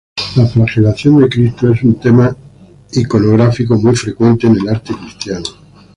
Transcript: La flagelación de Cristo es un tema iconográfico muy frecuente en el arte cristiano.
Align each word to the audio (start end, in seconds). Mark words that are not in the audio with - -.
La 0.35 0.47
flagelación 0.47 1.19
de 1.19 1.29
Cristo 1.29 1.71
es 1.71 1.83
un 1.83 1.93
tema 1.99 2.35
iconográfico 2.93 3.75
muy 3.77 3.95
frecuente 3.95 4.47
en 4.47 4.57
el 4.59 4.67
arte 4.67 4.95
cristiano. 4.97 5.45